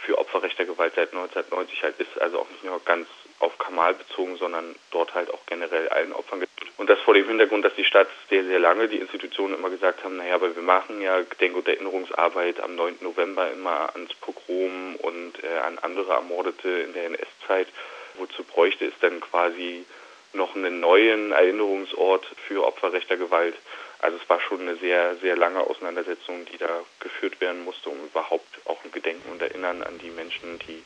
für 0.00 0.18
Opfer 0.18 0.42
rechter 0.42 0.66
Gewalt 0.66 0.92
seit 0.96 1.14
1990 1.14 1.82
halt 1.82 1.98
ist, 1.98 2.20
also 2.20 2.40
auch 2.40 2.50
nicht 2.50 2.62
nur 2.62 2.78
ganz 2.84 3.08
auf 3.44 3.58
Kamal 3.58 3.94
bezogen, 3.94 4.36
sondern 4.36 4.74
dort 4.90 5.14
halt 5.14 5.32
auch 5.32 5.46
generell 5.46 5.88
allen 5.90 6.12
Opfern. 6.12 6.44
Und 6.76 6.90
das 6.90 6.98
vor 7.00 7.14
dem 7.14 7.28
Hintergrund, 7.28 7.64
dass 7.64 7.74
die 7.74 7.84
Stadt 7.84 8.08
sehr, 8.28 8.44
sehr 8.44 8.58
lange, 8.58 8.88
die 8.88 8.98
Institutionen 8.98 9.54
immer 9.54 9.70
gesagt 9.70 10.02
haben, 10.02 10.16
naja, 10.16 10.34
aber 10.34 10.54
wir 10.54 10.62
machen 10.62 11.00
ja 11.00 11.20
Gedenk- 11.20 11.56
und 11.56 11.68
Erinnerungsarbeit 11.68 12.60
am 12.60 12.74
9. 12.74 12.98
November 13.00 13.50
immer 13.50 13.94
ans 13.94 14.12
Pogrom 14.14 14.96
und 14.96 15.32
äh, 15.44 15.58
an 15.58 15.78
andere 15.78 16.12
Ermordete 16.12 16.68
in 16.68 16.92
der 16.94 17.06
NS-Zeit. 17.06 17.68
Wozu 18.14 18.42
bräuchte 18.44 18.86
es 18.86 18.94
dann 19.00 19.20
quasi 19.20 19.84
noch 20.32 20.56
einen 20.56 20.80
neuen 20.80 21.32
Erinnerungsort 21.32 22.26
für 22.48 22.64
Opfer 22.64 22.92
rechter 22.92 23.16
Gewalt? 23.16 23.54
Also 24.00 24.18
es 24.22 24.28
war 24.28 24.40
schon 24.40 24.60
eine 24.60 24.76
sehr, 24.76 25.16
sehr 25.16 25.36
lange 25.36 25.60
Auseinandersetzung, 25.60 26.44
die 26.46 26.58
da 26.58 26.84
geführt 27.00 27.40
werden 27.40 27.64
musste, 27.64 27.88
um 27.88 28.04
überhaupt 28.04 28.60
auch 28.66 28.84
ein 28.84 28.92
Gedenken 28.92 29.30
und 29.30 29.40
Erinnern 29.40 29.82
an 29.82 29.98
die 29.98 30.10
Menschen, 30.10 30.58
die 30.66 30.82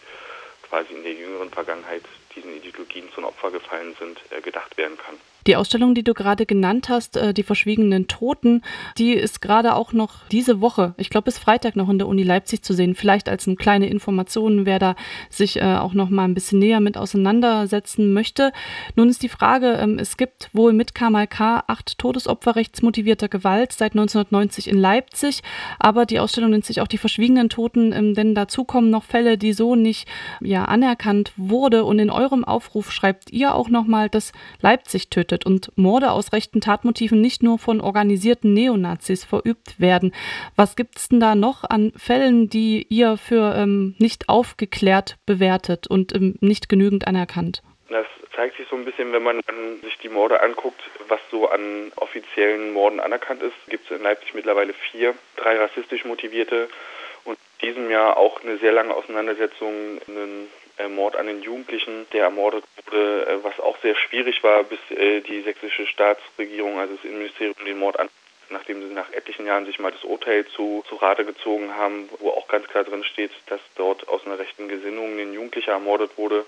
quasi 0.68 0.94
in 0.94 1.02
der 1.02 1.14
jüngeren 1.14 1.50
Vergangenheit 1.50 2.02
diesen 2.34 2.54
Ideologien 2.56 3.08
zum 3.14 3.24
Opfer 3.24 3.50
gefallen 3.50 3.94
sind, 3.98 4.18
äh, 4.30 4.40
gedacht 4.40 4.76
werden 4.76 4.96
kann. 4.96 5.16
Die 5.48 5.56
Ausstellung, 5.56 5.94
die 5.94 6.02
du 6.02 6.12
gerade 6.12 6.44
genannt 6.44 6.90
hast, 6.90 7.16
äh, 7.16 7.32
die 7.32 7.42
verschwiegenen 7.42 8.06
Toten, 8.06 8.62
die 8.98 9.14
ist 9.14 9.40
gerade 9.40 9.76
auch 9.76 9.94
noch 9.94 10.26
diese 10.30 10.60
Woche, 10.60 10.92
ich 10.98 11.08
glaube 11.08 11.24
bis 11.24 11.38
Freitag 11.38 11.74
noch 11.74 11.88
in 11.88 11.96
der 11.96 12.06
Uni 12.06 12.22
Leipzig 12.22 12.62
zu 12.62 12.74
sehen. 12.74 12.94
Vielleicht 12.94 13.30
als 13.30 13.46
eine 13.46 13.56
kleine 13.56 13.88
Information, 13.88 14.66
wer 14.66 14.78
da 14.78 14.94
sich 15.30 15.56
äh, 15.56 15.62
auch 15.62 15.94
noch 15.94 16.10
mal 16.10 16.24
ein 16.24 16.34
bisschen 16.34 16.58
näher 16.58 16.80
mit 16.80 16.98
auseinandersetzen 16.98 18.12
möchte. 18.12 18.52
Nun 18.94 19.08
ist 19.08 19.22
die 19.22 19.30
Frage, 19.30 19.78
ähm, 19.80 19.98
es 19.98 20.18
gibt 20.18 20.50
wohl 20.52 20.74
mit 20.74 20.94
Kamal 20.94 21.26
K. 21.26 21.64
acht 21.66 21.98
Todesopfer 21.98 22.54
rechtsmotivierter 22.54 23.28
Gewalt 23.28 23.72
seit 23.72 23.92
1990 23.92 24.68
in 24.68 24.76
Leipzig, 24.76 25.42
aber 25.78 26.04
die 26.04 26.20
Ausstellung 26.20 26.50
nennt 26.50 26.66
sich 26.66 26.82
auch 26.82 26.88
die 26.88 26.98
verschwiegenen 26.98 27.48
Toten, 27.48 27.94
ähm, 27.94 28.14
denn 28.14 28.34
dazu 28.34 28.64
kommen 28.64 28.90
noch 28.90 29.04
Fälle, 29.04 29.38
die 29.38 29.54
so 29.54 29.76
nicht 29.76 30.06
ja, 30.42 30.66
anerkannt 30.66 31.32
wurde. 31.38 31.84
Und 31.84 32.00
in 32.00 32.10
eurem 32.18 32.44
Aufruf 32.44 32.90
schreibt 32.92 33.30
ihr 33.30 33.54
auch 33.54 33.68
noch 33.68 33.86
mal, 33.86 34.08
dass 34.08 34.32
Leipzig 34.60 35.08
tötet 35.08 35.46
und 35.46 35.70
Morde 35.76 36.10
aus 36.10 36.32
rechten 36.32 36.60
Tatmotiven 36.60 37.20
nicht 37.20 37.42
nur 37.42 37.58
von 37.58 37.80
organisierten 37.80 38.52
Neonazis 38.52 39.24
verübt 39.24 39.80
werden. 39.80 40.12
Was 40.56 40.76
gibt 40.76 40.98
es 40.98 41.08
denn 41.08 41.20
da 41.20 41.34
noch 41.34 41.64
an 41.64 41.92
Fällen, 41.96 42.50
die 42.50 42.86
ihr 42.88 43.16
für 43.16 43.54
ähm, 43.56 43.94
nicht 43.98 44.28
aufgeklärt 44.28 45.16
bewertet 45.24 45.86
und 45.86 46.14
ähm, 46.14 46.36
nicht 46.40 46.68
genügend 46.68 47.06
anerkannt? 47.06 47.62
Das 47.88 48.06
zeigt 48.34 48.56
sich 48.56 48.68
so 48.68 48.76
ein 48.76 48.84
bisschen, 48.84 49.12
wenn 49.12 49.22
man 49.22 49.40
sich 49.82 49.96
die 49.98 50.08
Morde 50.08 50.42
anguckt, 50.42 50.80
was 51.08 51.20
so 51.30 51.48
an 51.48 51.92
offiziellen 51.96 52.72
Morden 52.72 53.00
anerkannt 53.00 53.42
ist. 53.42 53.54
Gibt 53.68 53.90
es 53.90 53.96
in 53.96 54.02
Leipzig 54.02 54.34
mittlerweile 54.34 54.74
vier, 54.74 55.14
drei 55.36 55.58
rassistisch 55.58 56.04
motivierte 56.04 56.68
und 57.24 57.38
diesem 57.62 57.90
Jahr 57.90 58.16
auch 58.16 58.42
eine 58.42 58.58
sehr 58.58 58.72
lange 58.72 58.94
Auseinandersetzung, 58.94 60.00
einen 60.06 60.48
Mord 60.86 61.16
an 61.16 61.26
den 61.26 61.42
Jugendlichen, 61.42 62.06
der 62.12 62.24
ermordet 62.24 62.64
wurde, 62.84 63.26
äh, 63.26 63.42
was 63.44 63.58
auch 63.58 63.78
sehr 63.78 63.96
schwierig 63.96 64.44
war, 64.44 64.62
bis 64.62 64.78
äh, 64.90 65.20
die 65.20 65.40
sächsische 65.42 65.86
Staatsregierung, 65.86 66.78
also 66.78 66.94
das 66.94 67.04
Innenministerium, 67.04 67.56
den 67.64 67.78
Mord 67.78 67.98
an 67.98 68.08
nachdem 68.50 68.86
sie 68.86 68.94
nach 68.94 69.12
etlichen 69.12 69.46
Jahren 69.46 69.66
sich 69.66 69.78
mal 69.78 69.92
das 69.92 70.04
Urteil 70.04 70.46
zu, 70.46 70.84
zu 70.88 70.96
Rate 70.96 71.24
gezogen 71.24 71.74
haben, 71.74 72.08
wo 72.18 72.30
auch 72.30 72.48
ganz 72.48 72.66
klar 72.66 72.84
drin 72.84 73.04
steht, 73.04 73.30
dass 73.46 73.60
dort 73.76 74.08
aus 74.08 74.24
einer 74.26 74.38
rechten 74.38 74.68
Gesinnung 74.68 75.18
ein 75.18 75.32
Jugendlicher 75.32 75.72
ermordet 75.72 76.16
wurde. 76.16 76.46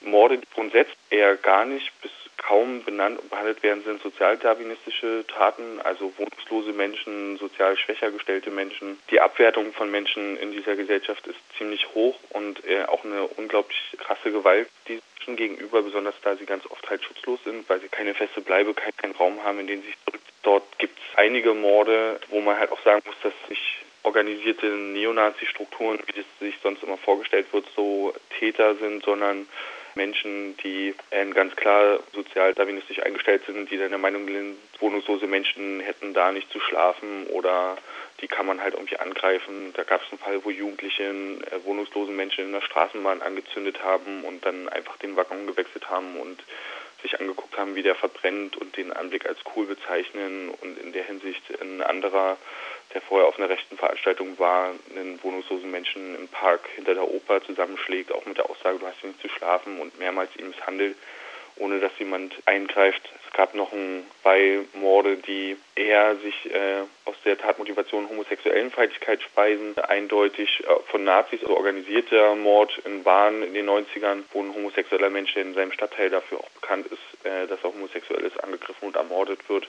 Morde 0.00 0.40
grundsätzlich 0.54 0.96
eher 1.10 1.36
gar 1.36 1.64
nicht 1.64 1.92
bis 2.02 2.10
kaum 2.40 2.82
benannt 2.84 3.18
und 3.20 3.30
behandelt 3.30 3.62
werden, 3.62 3.84
sind 3.84 4.02
sozialdarwinistische 4.02 5.24
Taten, 5.28 5.80
also 5.82 6.12
wohnungslose 6.16 6.72
Menschen, 6.72 7.36
sozial 7.38 7.76
schwächer 7.76 8.10
gestellte 8.10 8.50
Menschen. 8.50 8.98
Die 9.10 9.20
Abwertung 9.20 9.72
von 9.72 9.90
Menschen 9.90 10.36
in 10.38 10.52
dieser 10.52 10.76
Gesellschaft 10.76 11.26
ist 11.26 11.38
ziemlich 11.58 11.86
hoch 11.94 12.18
und 12.30 12.64
äh, 12.66 12.84
auch 12.84 13.04
eine 13.04 13.26
unglaublich 13.36 13.78
krasse 13.98 14.32
Gewalt 14.32 14.68
diesen 14.88 15.02
Menschen 15.18 15.36
gegenüber, 15.36 15.82
besonders 15.82 16.14
da 16.22 16.34
sie 16.36 16.46
ganz 16.46 16.64
oft 16.70 16.88
halt 16.88 17.04
schutzlos 17.04 17.40
sind, 17.44 17.68
weil 17.68 17.80
sie 17.80 17.88
keine 17.88 18.14
feste 18.14 18.40
Bleibe, 18.40 18.74
keinen 18.74 19.14
Raum 19.14 19.42
haben, 19.44 19.60
in 19.60 19.66
den 19.66 19.82
sie 19.82 19.88
sich 19.88 19.96
zurück. 20.06 20.20
Dort 20.42 20.78
gibt 20.78 20.98
es 20.98 21.18
einige 21.18 21.52
Morde, 21.54 22.18
wo 22.28 22.40
man 22.40 22.58
halt 22.58 22.72
auch 22.72 22.82
sagen 22.82 23.02
muss, 23.04 23.16
dass 23.22 23.34
sich 23.48 23.60
organisierte 24.02 24.66
Neonazi-Strukturen, 24.66 25.98
wie 26.06 26.12
das 26.12 26.24
sich 26.38 26.54
sonst 26.62 26.82
immer 26.82 26.96
vorgestellt 26.96 27.52
wird, 27.52 27.66
so 27.76 28.14
Täter 28.38 28.74
sind, 28.76 29.04
sondern 29.04 29.46
Menschen, 29.94 30.56
die 30.58 30.94
äh, 31.10 31.26
ganz 31.26 31.54
klar 31.56 32.00
sozial 32.12 32.54
darwinistisch 32.54 33.02
eingestellt 33.02 33.42
sind, 33.46 33.70
die 33.70 33.78
dann 33.78 33.90
der 33.90 33.98
Meinung 33.98 34.26
sind, 34.26 34.56
wohnungslose 34.78 35.26
Menschen 35.26 35.80
hätten 35.80 36.14
da 36.14 36.32
nicht 36.32 36.50
zu 36.50 36.60
schlafen 36.60 37.26
oder 37.28 37.76
die 38.20 38.28
kann 38.28 38.46
man 38.46 38.60
halt 38.60 38.74
irgendwie 38.74 38.98
angreifen. 38.98 39.72
Da 39.74 39.84
gab 39.84 40.02
es 40.02 40.10
einen 40.10 40.18
Fall, 40.18 40.44
wo 40.44 40.50
Jugendliche 40.50 41.04
äh, 41.04 41.64
wohnungslosen 41.64 42.14
Menschen 42.14 42.44
in 42.46 42.52
der 42.52 42.60
Straßenbahn 42.60 43.22
angezündet 43.22 43.82
haben 43.82 44.24
und 44.24 44.44
dann 44.44 44.68
einfach 44.68 44.96
den 44.98 45.16
Waggon 45.16 45.46
gewechselt 45.46 45.88
haben 45.88 46.16
und 46.16 46.42
sich 47.02 47.20
angeguckt 47.20 47.56
haben, 47.56 47.74
wie 47.74 47.82
der 47.82 47.94
verbrennt 47.94 48.56
und 48.56 48.76
den 48.76 48.92
Anblick 48.92 49.26
als 49.26 49.38
cool 49.54 49.66
bezeichnen 49.66 50.50
und 50.60 50.78
in 50.78 50.92
der 50.92 51.04
Hinsicht 51.04 51.42
ein 51.60 51.82
anderer 51.82 52.36
der 52.94 53.00
vorher 53.02 53.28
auf 53.28 53.38
einer 53.38 53.48
rechten 53.48 53.76
Veranstaltung 53.76 54.38
war, 54.38 54.72
einen 54.90 55.22
wohnungslosen 55.22 55.70
Menschen 55.70 56.16
im 56.16 56.28
Park 56.28 56.68
hinter 56.74 56.94
der 56.94 57.08
Oper 57.08 57.42
zusammenschlägt, 57.42 58.12
auch 58.12 58.26
mit 58.26 58.38
der 58.38 58.50
Aussage, 58.50 58.78
du 58.78 58.86
hast 58.86 59.00
hier 59.00 59.10
nicht 59.10 59.22
zu 59.22 59.28
schlafen 59.28 59.80
und 59.80 59.98
mehrmals 59.98 60.34
ihn 60.36 60.48
misshandelt, 60.48 60.96
ohne 61.56 61.78
dass 61.78 61.96
jemand 61.98 62.34
eingreift. 62.46 63.02
Es 63.26 63.32
gab 63.32 63.54
noch 63.54 63.72
ein, 63.72 64.04
zwei 64.22 64.60
Morde, 64.74 65.16
die 65.18 65.56
eher 65.76 66.16
sich 66.16 66.52
äh, 66.52 66.82
der 67.24 67.38
Tatmotivation 67.38 68.08
homosexuellen 68.08 68.70
Feindlichkeit 68.70 69.22
speisen, 69.22 69.78
eindeutig 69.78 70.62
äh, 70.64 70.66
von 70.90 71.04
Nazis 71.04 71.40
also 71.42 71.56
organisierter 71.56 72.34
Mord 72.34 72.78
in 72.84 73.04
Wahn 73.04 73.42
in 73.42 73.54
den 73.54 73.68
90ern, 73.68 74.22
wo 74.32 74.42
ein 74.42 74.54
homosexueller 74.54 75.10
Mensch, 75.10 75.36
in 75.36 75.54
seinem 75.54 75.72
Stadtteil 75.72 76.10
dafür 76.10 76.38
auch 76.38 76.50
bekannt 76.50 76.86
ist, 76.86 77.26
äh, 77.26 77.46
dass 77.46 77.62
er 77.62 77.72
homosexuell 77.72 78.24
ist, 78.24 78.42
angegriffen 78.42 78.88
und 78.88 78.96
ermordet 78.96 79.48
wird 79.48 79.68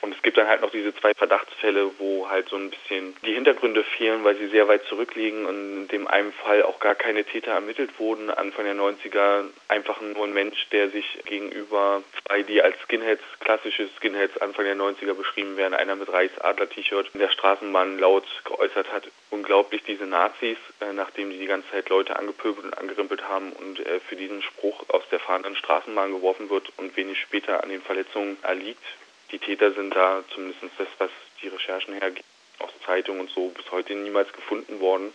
Und 0.00 0.14
es 0.14 0.22
gibt 0.22 0.36
dann 0.38 0.46
halt 0.46 0.60
noch 0.60 0.70
diese 0.70 0.94
zwei 0.94 1.12
Verdachtsfälle, 1.14 1.90
wo 1.98 2.28
halt 2.28 2.48
so 2.48 2.56
ein 2.56 2.70
bisschen 2.70 3.16
die 3.26 3.34
Hintergründe 3.34 3.82
fehlen, 3.82 4.22
weil 4.22 4.36
sie 4.36 4.46
sehr 4.48 4.68
weit 4.68 4.84
zurückliegen 4.84 5.44
und 5.44 5.82
in 5.82 5.88
dem 5.88 6.06
einen 6.06 6.32
Fall 6.32 6.62
auch 6.62 6.78
gar 6.78 6.94
keine 6.94 7.24
Täter 7.24 7.52
ermittelt 7.52 7.98
wurden. 7.98 8.30
Anfang 8.30 8.64
der 8.64 8.76
90er 8.76 9.44
einfach 9.66 10.00
nur 10.00 10.24
ein 10.24 10.32
Mensch, 10.32 10.68
der 10.70 10.90
sich 10.90 11.18
gegenüber 11.24 12.02
zwei, 12.22 12.42
die 12.42 12.62
als 12.62 12.76
Skinheads, 12.82 13.22
klassische 13.40 13.88
Skinheads 13.96 14.38
Anfang 14.38 14.66
der 14.66 14.76
90er 14.76 15.14
beschrieben 15.14 15.56
werden, 15.56 15.74
einer 15.74 15.96
mit 15.96 16.12
Reichsadler-T-Shirt 16.12 17.10
in 17.14 17.20
der 17.20 17.30
Straßenbahn 17.30 17.98
laut 17.98 18.24
geäußert 18.44 18.92
hat. 18.92 19.08
Unglaublich 19.30 19.82
diese 19.82 20.06
Nazis, 20.06 20.58
äh, 20.80 20.92
nachdem 20.92 21.30
die 21.30 21.38
die 21.38 21.46
ganze 21.46 21.70
Zeit 21.70 21.88
Leute 21.88 22.16
angepöbelt 22.16 22.64
und 22.64 22.78
angerimpelt 22.78 23.28
haben 23.28 23.52
und 23.52 23.84
äh, 23.84 23.98
für 24.00 24.16
diesen 24.16 24.42
Spruch 24.42 24.88
aus 24.88 25.02
der 25.10 25.18
fahrenden 25.18 25.56
Straßenbahn 25.56 26.12
geworfen 26.12 26.50
wird 26.50 26.72
und 26.76 26.96
wenig 26.96 27.18
später 27.20 27.64
an 27.64 27.68
den 27.68 27.82
Verletzungen 27.82 28.36
erliegt 28.42 28.82
die 29.30 29.38
Täter 29.38 29.72
sind 29.72 29.94
da, 29.94 30.24
zumindest 30.32 30.62
das, 30.78 30.88
was 30.98 31.10
die 31.42 31.48
Recherchen 31.48 31.94
hergeben, 31.94 32.26
aus 32.58 32.70
Zeitungen 32.84 33.22
und 33.22 33.30
so, 33.30 33.48
bis 33.48 33.70
heute 33.70 33.94
niemals 33.94 34.32
gefunden 34.32 34.80
worden. 34.80 35.12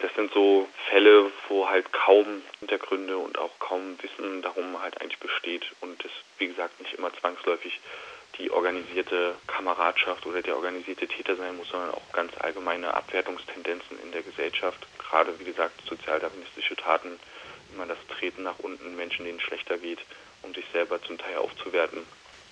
Das 0.00 0.14
sind 0.14 0.32
so 0.32 0.68
Fälle, 0.90 1.30
wo 1.48 1.68
halt 1.68 1.92
kaum 1.92 2.42
Hintergründe 2.60 3.18
und 3.18 3.36
auch 3.36 3.58
kaum 3.58 3.98
Wissen 4.00 4.42
darum 4.42 4.80
halt 4.80 5.00
eigentlich 5.00 5.18
besteht 5.18 5.64
und 5.80 6.04
es, 6.04 6.12
wie 6.38 6.46
gesagt, 6.46 6.80
nicht 6.80 6.94
immer 6.94 7.12
zwangsläufig 7.14 7.80
die 8.38 8.50
organisierte 8.52 9.34
Kameradschaft 9.48 10.24
oder 10.26 10.42
der 10.42 10.54
organisierte 10.54 11.08
Täter 11.08 11.34
sein 11.34 11.56
muss, 11.56 11.68
sondern 11.68 11.90
auch 11.90 12.12
ganz 12.12 12.32
allgemeine 12.38 12.94
Abwertungstendenzen 12.94 13.98
in 14.00 14.12
der 14.12 14.22
Gesellschaft. 14.22 14.86
Gerade, 14.98 15.36
wie 15.40 15.44
gesagt, 15.44 15.80
sozialdarwinistische 15.88 16.76
Taten, 16.76 17.18
immer 17.74 17.86
das 17.86 17.98
Treten 18.06 18.44
nach 18.44 18.60
unten, 18.60 18.94
Menschen, 18.94 19.24
denen 19.24 19.40
schlechter 19.40 19.78
geht, 19.78 19.98
um 20.42 20.54
sich 20.54 20.64
selber 20.72 21.02
zum 21.02 21.18
Teil 21.18 21.38
aufzuwerten 21.38 22.06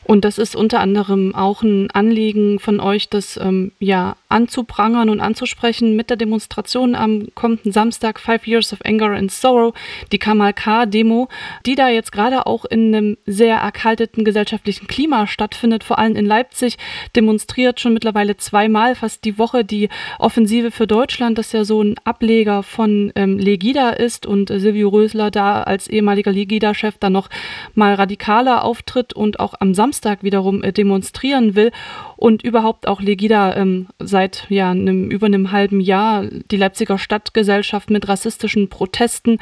und 0.07 0.25
das 0.25 0.39
ist 0.39 0.55
unter 0.55 0.81
anderem 0.81 1.35
auch 1.35 1.63
ein 1.63 1.91
Anliegen 1.91 2.61
von 2.61 2.79
euch, 2.79 3.09
das 3.09 3.37
ähm, 3.43 3.73
ja 3.81 4.17
anzuprangern 4.29 5.09
und 5.09 5.21
anzusprechen 5.21 5.97
mit 5.97 6.11
der 6.11 6.17
Demonstration 6.17 6.95
am 6.95 7.29
kommenden 7.35 7.73
Samstag 7.73 8.19
Five 8.19 8.47
Years 8.47 8.73
of 8.73 8.81
Anger 8.85 9.11
and 9.11 9.31
Sorrow, 9.31 9.75
die 10.13 10.19
Kamal 10.19 10.53
K-Demo, 10.53 11.29
die 11.65 11.75
da 11.75 11.89
jetzt 11.89 12.13
gerade 12.13 12.47
auch 12.47 12.65
in 12.65 12.95
einem 12.95 13.17
sehr 13.27 13.57
erkalteten 13.57 14.25
gesellschaftlichen 14.25 14.87
Klima 14.87 15.27
stattfindet, 15.27 15.85
vor 15.85 15.99
allem 15.99 16.17
in 16.17 16.27
Leipzig, 16.27 16.77
demonstriert 17.15 17.81
schon 17.81 17.95
mittlerweile 17.95 18.37
zweimal 18.37 18.95
fast 18.95 19.25
die 19.25 19.39
Woche 19.39 19.65
die 19.65 19.89
Offensive 20.19 20.71
für 20.71 20.87
Deutschland, 20.87 21.39
das 21.39 21.53
ja 21.53 21.65
so 21.65 21.83
ein 21.83 21.97
Ableger 22.05 22.63
von 22.63 23.13
ähm, 23.15 23.39
Legida 23.39 23.91
ist 23.91 24.27
und 24.27 24.51
äh, 24.51 24.61
Silvio 24.61 24.89
Rösler 24.89 25.31
da 25.31 25.63
als 25.63 25.89
ehemaliger 25.89 26.33
Legida-Chef 26.33 26.99
dann 26.99 27.13
noch 27.13 27.29
mal 27.75 27.95
radikaler 27.95 28.65
auftritt 28.65 29.13
und 29.13 29.41
auch 29.41 29.55
am 29.61 29.75
Samstag 29.75 30.23
wiederum 30.23 30.63
äh, 30.63 30.73
demonstrieren 30.73 31.55
will 31.55 31.71
und 32.17 32.43
überhaupt 32.43 32.89
auch 32.89 33.01
Legida 33.01 33.55
ähm, 33.57 33.87
seit 34.17 34.47
ja, 34.49 34.71
einem, 34.71 35.11
über 35.11 35.27
einem 35.27 35.53
halben 35.53 35.79
Jahr 35.79 36.25
die 36.25 36.57
Leipziger 36.57 36.97
Stadtgesellschaft 36.97 37.91
mit 37.91 38.09
rassistischen 38.09 38.71
Protesten 38.71 39.39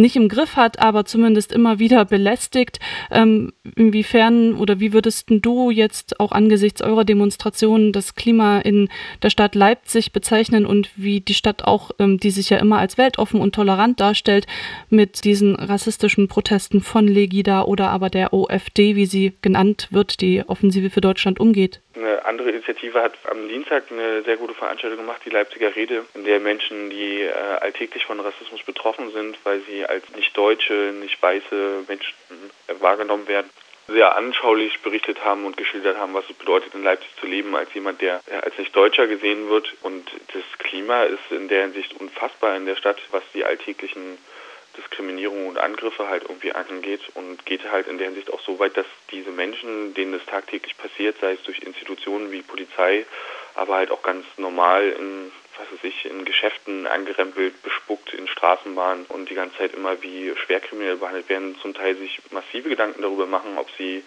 nicht 0.00 0.16
im 0.16 0.28
Griff 0.28 0.56
hat, 0.56 0.80
aber 0.80 1.04
zumindest 1.04 1.52
immer 1.52 1.78
wieder 1.78 2.04
belästigt. 2.04 2.80
Ähm, 3.10 3.52
inwiefern 3.76 4.54
oder 4.54 4.80
wie 4.80 4.92
würdest 4.92 5.26
du 5.28 5.70
jetzt 5.70 6.18
auch 6.18 6.32
angesichts 6.32 6.82
eurer 6.82 7.04
Demonstrationen 7.04 7.92
das 7.92 8.14
Klima 8.14 8.58
in 8.60 8.88
der 9.22 9.30
Stadt 9.30 9.54
Leipzig 9.54 10.12
bezeichnen 10.12 10.66
und 10.66 10.90
wie 10.96 11.20
die 11.20 11.34
Stadt 11.34 11.64
auch, 11.64 11.90
ähm, 11.98 12.18
die 12.18 12.30
sich 12.30 12.50
ja 12.50 12.58
immer 12.58 12.78
als 12.78 12.98
weltoffen 12.98 13.40
und 13.40 13.54
tolerant 13.54 14.00
darstellt, 14.00 14.46
mit 14.88 15.24
diesen 15.24 15.54
rassistischen 15.54 16.28
Protesten 16.28 16.80
von 16.80 17.06
Legida 17.06 17.62
oder 17.62 17.90
aber 17.90 18.10
der 18.10 18.32
OFD, 18.32 18.96
wie 18.96 19.06
sie 19.06 19.32
genannt 19.42 19.88
wird, 19.90 20.20
die 20.20 20.42
Offensive 20.46 20.90
für 20.90 21.00
Deutschland 21.00 21.38
umgeht? 21.38 21.80
Eine 21.94 22.24
andere 22.24 22.50
Initiative 22.50 23.02
hat 23.02 23.14
am 23.30 23.48
Dienstag 23.48 23.84
eine 23.90 24.22
sehr 24.22 24.36
gute 24.36 24.54
Veranstaltung 24.54 24.98
gemacht, 24.98 25.22
die 25.24 25.30
Leipziger 25.30 25.74
Rede, 25.74 26.04
in 26.14 26.24
der 26.24 26.40
Menschen, 26.40 26.88
die 26.88 27.22
äh, 27.22 27.32
alltäglich 27.60 28.04
von 28.06 28.20
Rassismus 28.20 28.62
betroffen 28.62 29.10
sind, 29.10 29.36
weil 29.44 29.60
sie 29.62 29.84
als 29.90 30.08
nicht 30.14 30.36
deutsche, 30.36 30.94
nicht 31.00 31.20
weiße 31.20 31.84
Menschen 31.88 32.14
äh, 32.68 32.80
wahrgenommen 32.80 33.28
werden, 33.28 33.50
sehr 33.88 34.14
anschaulich 34.16 34.80
berichtet 34.80 35.24
haben 35.24 35.44
und 35.44 35.56
geschildert 35.56 35.98
haben, 35.98 36.14
was 36.14 36.24
es 36.30 36.36
bedeutet, 36.36 36.74
in 36.74 36.84
Leipzig 36.84 37.10
zu 37.18 37.26
leben, 37.26 37.56
als 37.56 37.72
jemand, 37.74 38.00
der 38.00 38.20
äh, 38.26 38.36
als 38.36 38.56
nicht 38.56 38.74
Deutscher 38.74 39.06
gesehen 39.06 39.48
wird. 39.48 39.74
Und 39.82 40.08
das 40.32 40.58
Klima 40.58 41.02
ist 41.02 41.30
in 41.30 41.48
der 41.48 41.62
Hinsicht 41.62 42.00
unfassbar 42.00 42.56
in 42.56 42.66
der 42.66 42.76
Stadt, 42.76 42.98
was 43.10 43.22
die 43.34 43.44
alltäglichen 43.44 44.18
Diskriminierung 44.76 45.48
und 45.48 45.58
Angriffe 45.58 46.08
halt 46.08 46.22
irgendwie 46.22 46.52
angeht 46.52 47.00
und 47.14 47.44
geht 47.44 47.70
halt 47.70 47.88
in 47.88 47.98
der 47.98 48.06
Hinsicht 48.06 48.32
auch 48.32 48.40
so 48.40 48.58
weit, 48.58 48.76
dass 48.76 48.86
diese 49.10 49.30
Menschen, 49.30 49.94
denen 49.94 50.12
das 50.12 50.24
tagtäglich 50.26 50.76
passiert, 50.78 51.16
sei 51.20 51.32
es 51.32 51.42
durch 51.42 51.58
Institutionen 51.58 52.30
wie 52.30 52.42
Polizei, 52.42 53.04
aber 53.56 53.74
halt 53.74 53.90
auch 53.90 54.02
ganz 54.02 54.24
normal 54.36 54.88
in, 54.90 55.32
was 55.58 55.70
weiß 55.72 55.84
ich, 55.84 56.04
in 56.04 56.24
Geschäften 56.24 56.86
angerempelt, 56.86 57.62
bespuckt, 57.62 58.14
in 58.14 58.28
Straßenbahnen 58.28 59.06
und 59.06 59.30
die 59.30 59.34
ganze 59.34 59.58
Zeit 59.58 59.74
immer 59.74 60.00
wie 60.02 60.32
schwerkriminell 60.36 60.96
behandelt 60.96 61.28
werden, 61.28 61.56
zum 61.60 61.74
Teil 61.74 61.96
sich 61.96 62.20
massive 62.30 62.68
Gedanken 62.68 63.02
darüber 63.02 63.26
machen, 63.26 63.58
ob 63.58 63.68
sie 63.76 64.02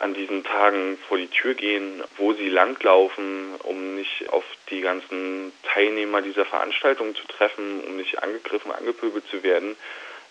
an 0.00 0.14
diesen 0.14 0.42
Tagen 0.44 0.98
vor 1.08 1.18
die 1.18 1.28
Tür 1.28 1.54
gehen, 1.54 2.02
wo 2.16 2.32
sie 2.32 2.48
langlaufen, 2.48 3.54
um 3.64 3.96
nicht 3.96 4.30
auf 4.30 4.44
die 4.70 4.80
ganzen 4.80 5.52
Teilnehmer 5.62 6.22
dieser 6.22 6.46
Veranstaltung 6.46 7.14
zu 7.14 7.26
treffen, 7.26 7.84
um 7.84 7.96
nicht 7.96 8.22
angegriffen, 8.22 8.72
angepöbelt 8.72 9.24
zu 9.30 9.42
werden. 9.42 9.76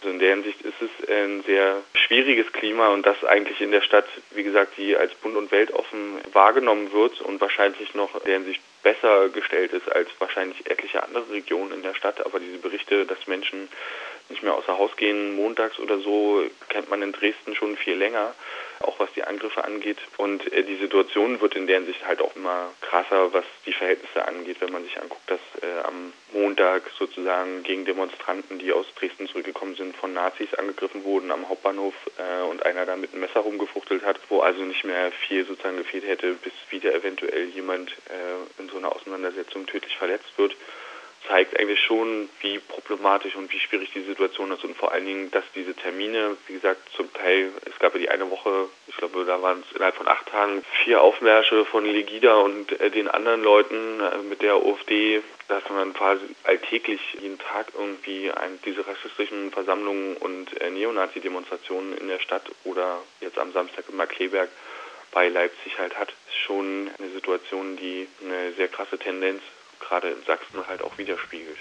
Also 0.01 0.13
in 0.13 0.20
der 0.20 0.29
Hinsicht 0.29 0.62
ist 0.62 0.82
es 0.82 1.10
ein 1.10 1.44
sehr 1.44 1.82
schwieriges 1.94 2.51
Klima 2.53 2.88
und 2.89 3.06
das 3.06 3.22
eigentlich 3.25 3.60
in 3.60 3.72
der 3.72 3.82
Stadt, 3.82 4.06
wie 4.32 4.44
gesagt, 4.44 4.77
die 4.77 4.96
als 4.96 5.13
bunt 5.15 5.36
und 5.36 5.51
weltoffen 5.51 6.20
wahrgenommen 6.32 6.94
wird 6.94 7.20
und 7.20 7.41
wahrscheinlich 7.41 7.94
noch 7.96 8.15
in 8.15 8.22
der 8.24 8.34
Hinsicht 8.36 8.62
besser 8.82 9.27
gestellt 9.27 9.74
ist 9.74 9.91
als 9.91 10.10
wahrscheinlich 10.20 10.70
etliche 10.70 11.03
andere 11.03 11.29
Regionen 11.32 11.74
in 11.74 11.84
der 11.84 11.96
Stadt. 11.96 12.25
Aber 12.25 12.39
diese 12.39 12.60
Berichte, 12.60 13.06
dass 13.06 13.27
Menschen 13.27 13.68
nicht 14.30 14.44
mehr 14.44 14.54
außer 14.54 14.78
Haus 14.78 14.96
gehen, 14.96 15.36
montags 15.36 15.80
oder 15.80 16.00
so, 16.00 16.44
kennt 16.70 16.90
man 16.90 17.02
in 17.02 17.12
Dresden 17.12 17.56
schon 17.56 17.76
viel 17.78 17.96
länger 17.96 18.34
auch 18.82 19.00
was 19.00 19.12
die 19.14 19.24
Angriffe 19.24 19.64
angeht. 19.64 19.98
Und 20.18 20.52
äh, 20.54 20.64
die 20.64 20.78
Situation 20.78 21.42
wird 21.42 21.56
in 21.56 21.68
der 21.68 21.78
Hinsicht 21.78 22.06
halt 22.06 22.22
auch 22.22 22.36
immer 22.36 22.72
krasser, 22.82 23.34
was 23.34 23.44
die 23.66 23.74
Verhältnisse 23.74 24.26
angeht, 24.26 24.58
wenn 24.62 24.72
man 24.72 24.84
sich 24.84 25.00
anguckt, 25.02 25.30
dass 25.30 25.40
äh, 25.62 25.80
am 25.84 26.14
Montag 26.34 26.84
sozusagen 26.98 27.64
gegen 27.64 27.86
Demonstranten, 27.86 28.60
die 28.60 28.72
aus 28.72 28.86
Dresden 28.96 29.28
zurückgekommen 29.28 29.76
sind, 29.76 29.96
von 29.98 30.14
Nazis 30.14 30.54
angegriffen 30.54 31.04
wurden 31.04 31.32
am 31.32 31.50
Hauptbahnhof 31.50 31.94
äh, 32.18 32.44
und 32.44 32.66
einer 32.66 32.86
da 32.86 32.96
mit 32.96 33.12
einem 33.12 33.22
Messer 33.22 33.42
rumgefuchtelt 33.42 34.04
hat, 34.04 34.20
wo 34.30 34.40
also 34.42 34.62
nicht 34.62 34.86
mehr 34.86 35.12
viel 35.12 35.46
sozusagen 35.46 35.78
gefehlt 35.78 36.08
hätte, 36.08 36.34
bis 36.34 36.54
wieder 36.70 36.94
eventuell 36.94 37.46
jemand 37.46 37.92
äh, 37.92 38.62
in 38.62 38.70
so 38.70 38.78
einer 38.78 38.96
Auseinandersetzung 38.96 39.66
tödlich 39.66 39.98
verletzt 39.98 40.38
wird 40.38 40.56
zeigt 41.28 41.60
eigentlich 41.60 41.82
schon, 41.82 42.30
wie 42.42 42.60
problematisch 42.60 43.36
und 43.36 43.52
wie 43.52 43.60
schwierig 43.60 43.92
die 43.94 44.02
Situation 44.02 44.52
ist 44.52 44.64
und 44.64 44.76
vor 44.76 44.92
allen 44.92 45.06
Dingen, 45.06 45.32
dass 45.32 45.44
diese 45.54 45.74
Termine, 45.74 46.38
wie 46.48 46.54
gesagt, 46.54 46.82
zum 46.96 47.12
Teil, 47.14 47.52
es 47.66 47.78
gab 47.80 47.94
ja 47.94 48.00
die 48.00 48.10
eine 48.10 48.30
Woche, 48.30 48.70
ich 48.88 48.96
glaube, 48.98 49.26
da 49.26 49.42
waren 49.42 49.64
es 49.68 49.76
innerhalb 49.76 49.96
von 49.96 50.08
acht 50.08 50.28
Tagen 50.28 50.64
vier 50.84 51.02
Aufmärsche 51.02 51.66
von 51.66 51.86
Legida 51.86 52.36
und 52.38 52.80
äh, 52.80 52.90
den 52.90 53.08
anderen 53.08 53.44
Leuten 53.44 54.00
äh, 54.00 54.18
mit 54.30 54.42
der 54.42 54.64
OFD, 54.64 55.22
dass 55.48 55.68
man 55.70 55.94
quasi 55.94 56.24
alltäglich 56.44 57.02
jeden 57.20 57.40
Tag 57.40 57.68
irgendwie 57.76 58.32
diese 58.66 58.86
rassistischen 58.86 59.52
Versammlungen 59.52 60.16
und 60.18 60.60
äh, 60.62 60.70
Neonazi-Demonstrationen 60.70 61.98
in 61.98 62.08
der 62.08 62.20
Stadt 62.20 62.44
oder 62.64 63.02
jetzt 63.20 63.40
am 63.40 63.52
Samstag 63.52 63.86
in 63.90 63.98
Markleberg 63.98 64.50
bei 65.12 65.28
Leipzig 65.28 65.78
halt 65.80 65.98
hat, 65.98 66.10
ist 66.28 66.38
schon 66.38 66.90
eine 67.00 67.10
Situation, 67.10 67.78
die 67.78 68.08
eine 68.24 68.54
sehr 68.54 68.68
krasse 68.68 69.00
Tendenz 69.00 69.42
gerade 69.80 70.10
in 70.10 70.24
Sachsen 70.24 70.68
halt 70.68 70.82
auch 70.82 70.98
widerspiegelt. 70.98 71.60